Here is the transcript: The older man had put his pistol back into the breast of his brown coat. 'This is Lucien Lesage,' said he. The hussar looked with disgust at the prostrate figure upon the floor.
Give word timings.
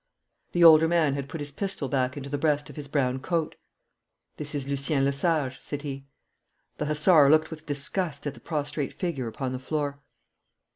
The 0.53 0.63
older 0.63 0.87
man 0.87 1.13
had 1.13 1.29
put 1.29 1.41
his 1.41 1.51
pistol 1.51 1.87
back 1.87 2.17
into 2.17 2.27
the 2.27 2.39
breast 2.39 2.71
of 2.71 2.75
his 2.75 2.87
brown 2.87 3.19
coat. 3.19 3.53
'This 4.37 4.55
is 4.55 4.67
Lucien 4.67 5.05
Lesage,' 5.05 5.59
said 5.59 5.83
he. 5.83 6.07
The 6.79 6.87
hussar 6.87 7.29
looked 7.29 7.51
with 7.51 7.67
disgust 7.67 8.25
at 8.25 8.33
the 8.33 8.39
prostrate 8.39 8.93
figure 8.93 9.27
upon 9.27 9.51
the 9.51 9.59
floor. 9.59 9.99